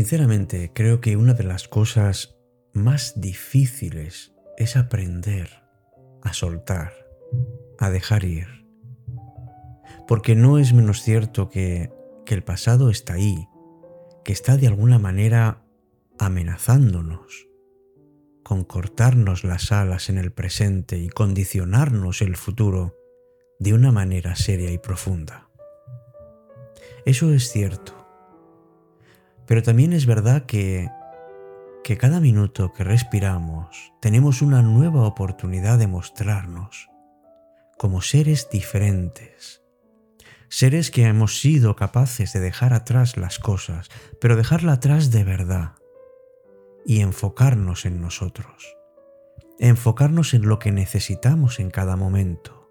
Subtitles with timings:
[0.00, 2.38] Sinceramente, creo que una de las cosas
[2.72, 5.50] más difíciles es aprender
[6.22, 6.94] a soltar,
[7.78, 8.46] a dejar ir.
[10.08, 11.92] Porque no es menos cierto que,
[12.24, 13.46] que el pasado está ahí,
[14.24, 15.66] que está de alguna manera
[16.18, 17.46] amenazándonos
[18.42, 22.96] con cortarnos las alas en el presente y condicionarnos el futuro
[23.58, 25.50] de una manera seria y profunda.
[27.04, 27.99] Eso es cierto.
[29.50, 30.88] Pero también es verdad que,
[31.82, 36.88] que cada minuto que respiramos tenemos una nueva oportunidad de mostrarnos
[37.76, 39.64] como seres diferentes.
[40.48, 43.88] Seres que hemos sido capaces de dejar atrás las cosas,
[44.20, 45.72] pero dejarla atrás de verdad
[46.86, 48.76] y enfocarnos en nosotros,
[49.58, 52.70] enfocarnos en lo que necesitamos en cada momento.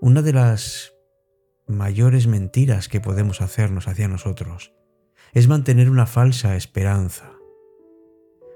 [0.00, 0.94] Una de las
[1.66, 4.72] mayores mentiras que podemos hacernos hacia nosotros
[5.34, 7.32] es mantener una falsa esperanza.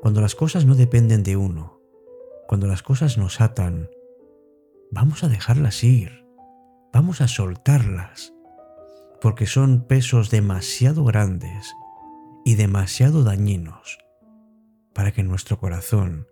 [0.00, 1.80] Cuando las cosas no dependen de uno,
[2.46, 3.90] cuando las cosas nos atan,
[4.92, 6.24] vamos a dejarlas ir,
[6.92, 8.32] vamos a soltarlas,
[9.20, 11.74] porque son pesos demasiado grandes
[12.44, 13.98] y demasiado dañinos
[14.94, 16.28] para que nuestro corazón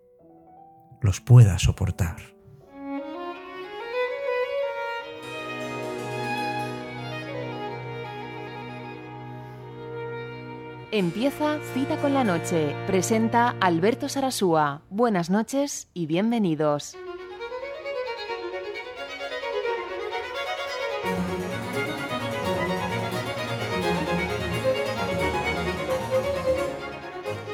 [1.02, 2.37] los pueda soportar.
[10.90, 12.74] Empieza Cita con la Noche.
[12.86, 14.80] Presenta Alberto Sarasúa.
[14.88, 16.96] Buenas noches y bienvenidos.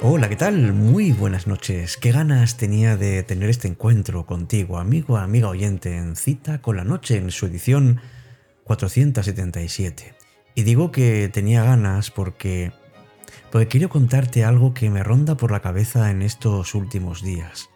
[0.01, 0.73] Hola, ¿qué tal?
[0.73, 1.97] Muy buenas noches.
[1.97, 6.84] Qué ganas tenía de tener este encuentro contigo, amigo, amiga oyente, en cita con la
[6.84, 8.00] noche en su edición
[8.62, 10.15] 477.
[10.55, 12.71] Y digo que tenía ganas porque
[13.51, 17.71] porque quiero contarte algo que me ronda por la cabeza en estos últimos días.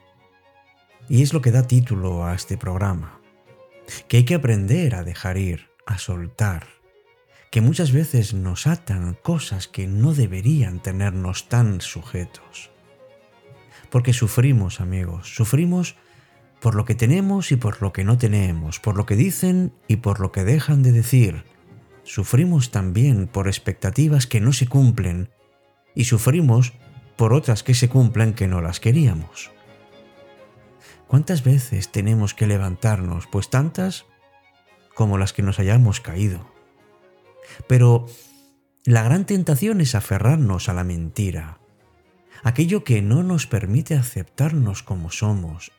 [1.08, 3.20] Y es lo que da título a este programa.
[4.08, 6.66] Que hay que aprender a dejar ir, a soltar,
[7.50, 12.70] que muchas veces nos atan cosas que no deberían tenernos tan sujetos.
[13.90, 15.96] Porque sufrimos, amigos, sufrimos
[16.60, 19.96] por lo que tenemos y por lo que no tenemos, por lo que dicen y
[19.96, 21.44] por lo que dejan de decir.
[22.04, 25.30] Sufrimos también por expectativas que no se cumplen
[25.98, 26.74] y sufrimos
[27.16, 29.50] por otras que se cumplen que no las queríamos.
[31.08, 33.26] ¿Cuántas veces tenemos que levantarnos?
[33.26, 34.06] Pues tantas
[34.94, 36.46] como las que nos hayamos caído.
[37.66, 38.06] Pero
[38.84, 41.58] la gran tentación es aferrarnos a la mentira,
[42.44, 45.72] aquello que no nos permite aceptarnos como somos,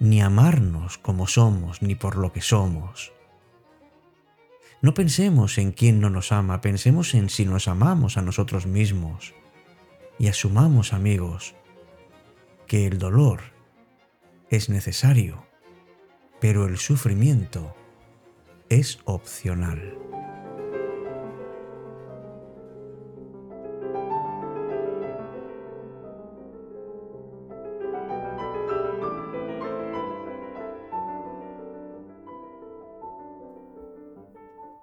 [0.00, 3.12] ni amarnos como somos, ni por lo que somos.
[4.82, 9.34] No pensemos en quién no nos ama, pensemos en si nos amamos a nosotros mismos.
[10.18, 11.54] Y asumamos, amigos,
[12.66, 13.40] que el dolor
[14.48, 15.44] es necesario,
[16.40, 17.74] pero el sufrimiento
[18.70, 19.98] es opcional.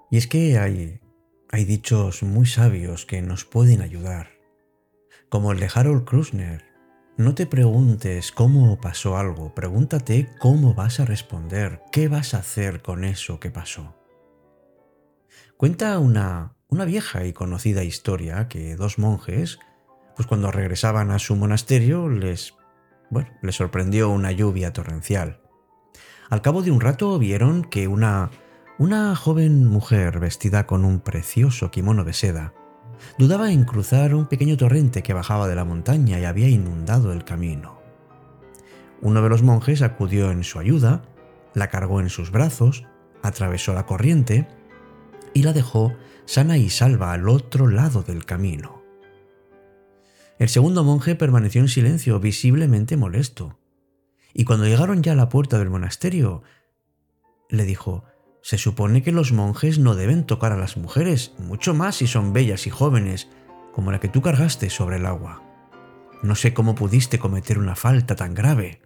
[0.10, 1.02] Y es que hay,
[1.52, 4.30] hay dichos muy sabios que nos pueden ayudar,
[5.30, 6.64] como el de Harold Krusner.
[7.18, 12.82] No te preguntes cómo pasó algo, pregúntate cómo vas a responder, qué vas a hacer
[12.82, 13.96] con eso que pasó.
[15.58, 19.60] Cuenta una, una vieja y conocida historia que dos monjes,
[20.16, 22.54] pues cuando regresaban a su monasterio, les,
[23.10, 25.42] bueno, les sorprendió una lluvia torrencial.
[26.30, 28.32] Al cabo de un rato vieron que una
[28.80, 32.54] una joven mujer vestida con un precioso kimono de seda
[33.18, 37.24] dudaba en cruzar un pequeño torrente que bajaba de la montaña y había inundado el
[37.24, 37.82] camino.
[39.02, 41.04] Uno de los monjes acudió en su ayuda,
[41.56, 42.86] la cargó en sus brazos,
[43.24, 44.48] atravesó la corriente
[45.34, 48.84] y la dejó sana y salva al otro lado del camino.
[50.38, 53.58] El segundo monje permaneció en silencio, visiblemente molesto.
[54.36, 56.44] Y cuando llegaron ya a la puerta del monasterio,
[57.50, 58.04] le dijo,
[58.48, 62.32] se supone que los monjes no deben tocar a las mujeres, mucho más si son
[62.32, 63.28] bellas y jóvenes,
[63.74, 65.44] como la que tú cargaste sobre el agua.
[66.24, 68.80] No sé cómo pudiste cometer una falta tan grave.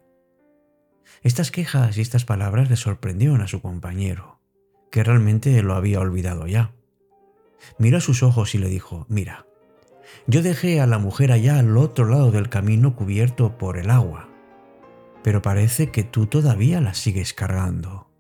[1.22, 4.40] Estas quejas y estas palabras le sorprendieron a su compañero,
[4.90, 6.72] que realmente lo había olvidado ya.
[7.78, 9.46] Miró a sus ojos y le dijo, mira,
[10.26, 14.28] yo dejé a la mujer allá al otro lado del camino cubierto por el agua,
[15.22, 18.11] pero parece que tú todavía la sigues cargando.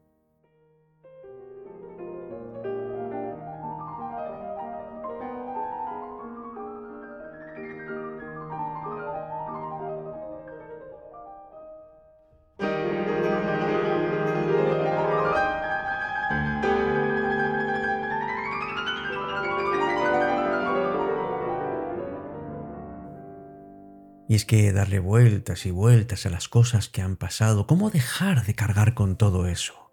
[24.31, 28.45] Y es que darle vueltas y vueltas a las cosas que han pasado, ¿cómo dejar
[28.45, 29.91] de cargar con todo eso?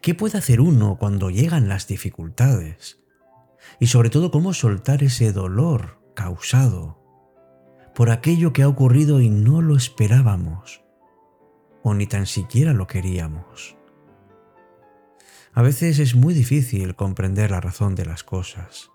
[0.00, 2.98] ¿Qué puede hacer uno cuando llegan las dificultades?
[3.78, 7.04] Y sobre todo, ¿cómo soltar ese dolor causado
[7.94, 10.82] por aquello que ha ocurrido y no lo esperábamos?
[11.82, 13.76] O ni tan siquiera lo queríamos.
[15.52, 18.92] A veces es muy difícil comprender la razón de las cosas.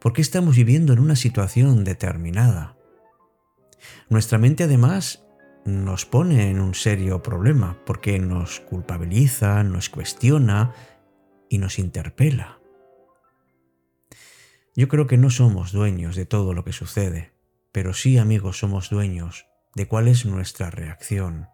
[0.00, 2.76] ¿Por qué estamos viviendo en una situación determinada?
[4.08, 5.24] Nuestra mente además
[5.64, 10.72] nos pone en un serio problema porque nos culpabiliza, nos cuestiona
[11.48, 12.58] y nos interpela.
[14.76, 17.32] Yo creo que no somos dueños de todo lo que sucede,
[17.72, 21.48] pero sí amigos somos dueños de cuál es nuestra reacción.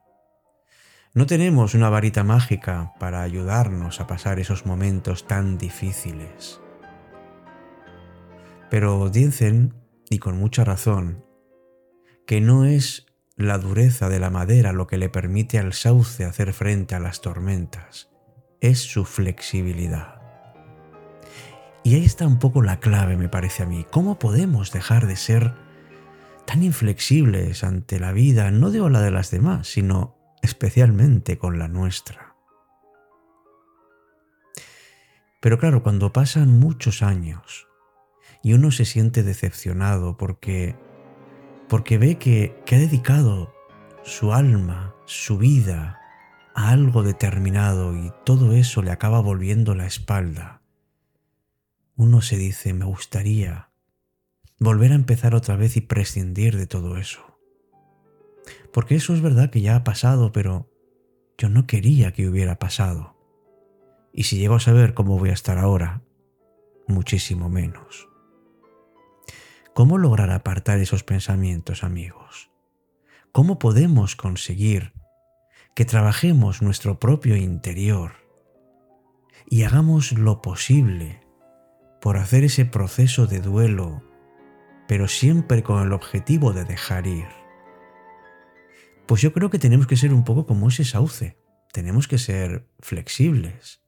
[1.12, 6.60] No tenemos una varita mágica para ayudarnos a pasar esos momentos tan difíciles.
[8.70, 9.74] Pero dicen,
[10.08, 11.24] y con mucha razón,
[12.30, 16.52] que no es la dureza de la madera lo que le permite al sauce hacer
[16.52, 18.08] frente a las tormentas,
[18.60, 20.22] es su flexibilidad.
[21.82, 23.84] Y ahí está un poco la clave, me parece a mí.
[23.90, 25.54] ¿Cómo podemos dejar de ser
[26.46, 31.66] tan inflexibles ante la vida, no digo la de las demás, sino especialmente con la
[31.66, 32.36] nuestra?
[35.40, 37.66] Pero claro, cuando pasan muchos años
[38.44, 40.76] y uno se siente decepcionado porque
[41.70, 43.54] porque ve que, que ha dedicado
[44.02, 46.00] su alma, su vida
[46.52, 50.62] a algo determinado y todo eso le acaba volviendo la espalda.
[51.94, 53.70] Uno se dice, me gustaría
[54.58, 57.38] volver a empezar otra vez y prescindir de todo eso.
[58.72, 60.68] Porque eso es verdad que ya ha pasado, pero
[61.38, 63.16] yo no quería que hubiera pasado.
[64.12, 66.02] Y si llego a saber cómo voy a estar ahora,
[66.88, 68.09] muchísimo menos.
[69.80, 72.50] ¿Cómo lograr apartar esos pensamientos, amigos?
[73.32, 74.92] ¿Cómo podemos conseguir
[75.74, 78.12] que trabajemos nuestro propio interior
[79.48, 81.22] y hagamos lo posible
[82.02, 84.02] por hacer ese proceso de duelo,
[84.86, 87.28] pero siempre con el objetivo de dejar ir?
[89.06, 91.38] Pues yo creo que tenemos que ser un poco como ese sauce,
[91.72, 93.80] tenemos que ser flexibles.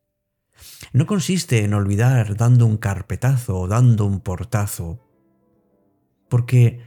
[0.94, 5.11] No consiste en olvidar dando un carpetazo o dando un portazo,
[6.32, 6.80] porque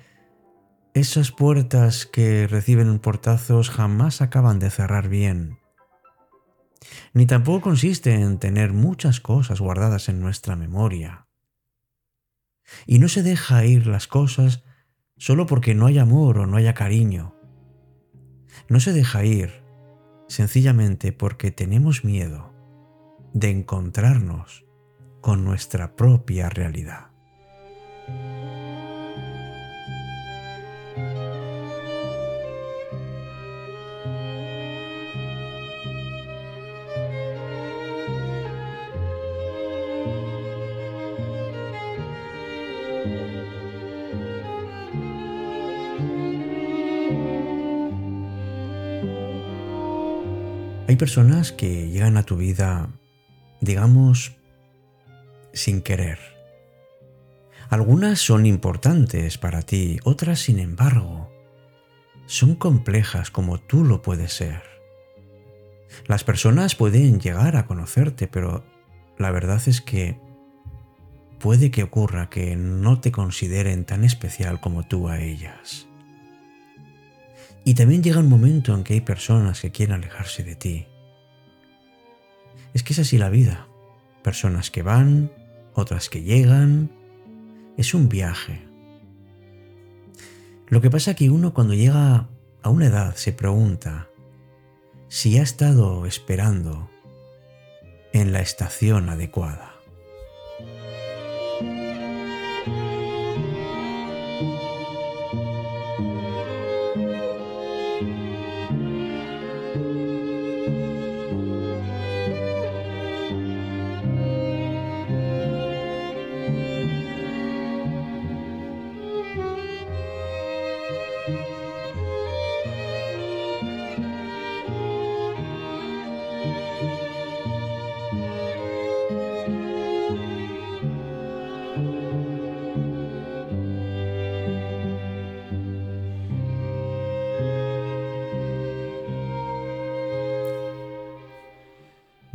[0.96, 5.60] esas puertas que reciben portazos jamás acaban de cerrar bien.
[7.14, 11.28] Ni tampoco consiste en tener muchas cosas guardadas en nuestra memoria.
[12.88, 14.64] Y no se deja ir las cosas
[15.16, 17.36] solo porque no hay amor o no haya cariño.
[18.68, 19.64] No se deja ir
[20.28, 22.52] sencillamente porque tenemos miedo
[23.36, 24.66] de encontrarnos
[25.22, 27.15] con nuestra propia realidad.
[50.96, 52.88] Hay personas que llegan a tu vida,
[53.60, 54.32] digamos,
[55.52, 56.20] sin querer.
[57.68, 61.30] Algunas son importantes para ti, otras, sin embargo,
[62.28, 64.64] son complejas como tú lo puedes ser.
[66.08, 68.64] Las personas pueden llegar a conocerte, pero
[69.18, 70.18] la verdad es que
[71.42, 75.90] puede que ocurra que no te consideren tan especial como tú a ellas.
[77.68, 80.86] Y también llega un momento en que hay personas que quieren alejarse de ti.
[82.76, 83.68] Es que es así la vida.
[84.22, 85.32] Personas que van,
[85.74, 86.92] otras que llegan.
[87.76, 88.62] Es un viaje.
[90.68, 92.30] Lo que pasa que uno cuando llega
[92.62, 94.10] a una edad se pregunta
[95.08, 96.90] si ha estado esperando
[98.14, 99.75] en la estación adecuada.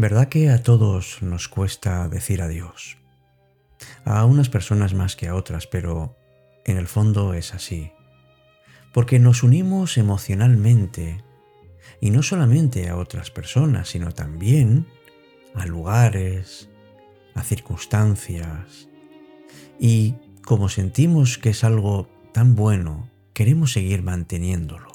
[0.00, 2.96] ¿Verdad que a todos nos cuesta decir adiós?
[4.06, 6.16] A unas personas más que a otras, pero
[6.64, 7.92] en el fondo es así.
[8.94, 11.22] porque nos unimos emocionalmente,
[12.00, 14.86] y no solamente a otras personas, sino también
[15.54, 16.70] a lugares,
[17.34, 18.88] a circunstancias,
[19.78, 24.89] y como sentimos que es algo tan bueno, queremos seguir manteniéndolo.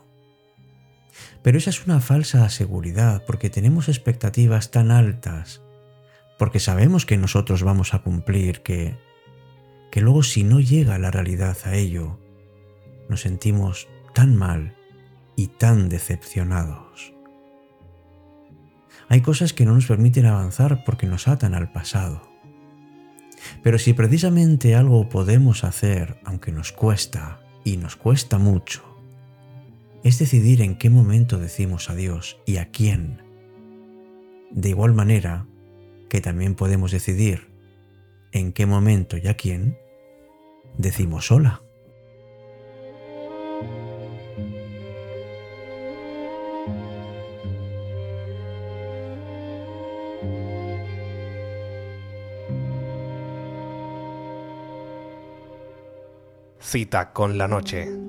[1.45, 5.61] Pero esa es una falsa seguridad porque tenemos expectativas tan altas,
[6.39, 8.97] porque sabemos que nosotros vamos a cumplir, que,
[9.91, 12.19] que luego si no llega la realidad a ello,
[13.09, 14.75] nos sentimos tan mal
[15.35, 17.13] y tan decepcionados.
[19.07, 22.27] Hay cosas que no nos permiten avanzar porque nos atan al pasado.
[23.61, 28.94] Pero si precisamente algo podemos hacer, aunque nos cuesta, y nos cuesta mucho,
[30.05, 33.23] es decidir en qué momento decimos adiós y a quién.
[34.51, 35.47] De igual manera
[36.09, 37.49] que también podemos decidir
[38.31, 39.79] en qué momento y a quién
[40.77, 41.63] decimos hola.
[56.59, 58.04] Cita con la noche.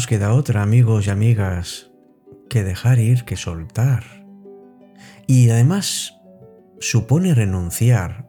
[0.00, 1.90] Nos queda otra, amigos y amigas,
[2.48, 4.02] que dejar ir, que soltar.
[5.26, 6.14] Y además
[6.80, 8.26] supone renunciar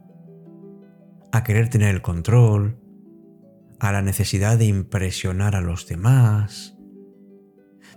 [1.32, 2.78] a querer tener el control,
[3.80, 6.78] a la necesidad de impresionar a los demás.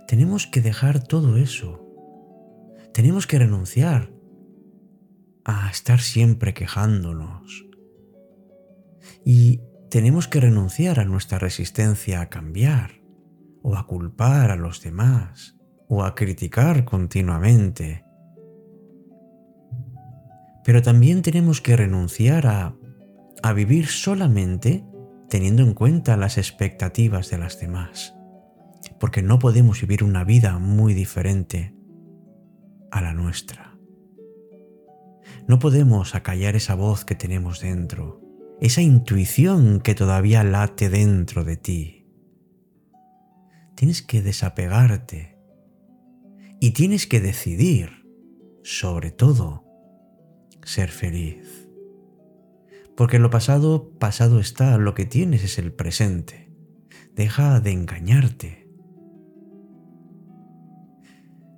[0.07, 1.85] Tenemos que dejar todo eso.
[2.93, 4.13] Tenemos que renunciar
[5.43, 7.65] a estar siempre quejándonos.
[9.25, 13.04] Y tenemos que renunciar a nuestra resistencia a cambiar,
[13.67, 15.57] o a culpar a los demás,
[15.87, 18.05] o a criticar continuamente.
[20.63, 22.75] Pero también tenemos que renunciar a,
[23.41, 24.85] a vivir solamente
[25.29, 28.15] teniendo en cuenta las expectativas de las demás,
[28.99, 31.75] porque no podemos vivir una vida muy diferente
[32.91, 33.79] a la nuestra.
[35.47, 38.21] No podemos acallar esa voz que tenemos dentro
[38.61, 42.04] esa intuición que todavía late dentro de ti.
[43.75, 45.37] Tienes que desapegarte
[46.59, 48.07] y tienes que decidir,
[48.63, 49.65] sobre todo,
[50.63, 51.67] ser feliz.
[52.95, 56.49] Porque lo pasado, pasado está, lo que tienes es el presente.
[57.13, 58.69] Deja de engañarte.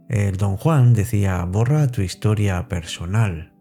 [0.09, 3.53] El don Juan decía, borra tu historia personal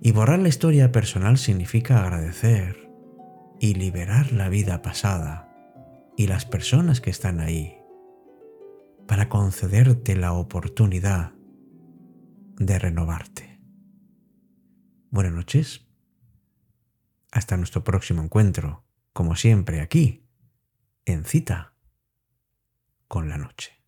[0.00, 2.90] y borrar la historia personal significa agradecer
[3.60, 5.53] y liberar la vida pasada
[6.16, 7.76] y las personas que están ahí
[9.06, 11.32] para concederte la oportunidad
[12.56, 13.60] de renovarte.
[15.10, 15.86] Buenas noches.
[17.30, 20.26] Hasta nuestro próximo encuentro, como siempre aquí,
[21.04, 21.74] en cita
[23.08, 23.83] con la noche.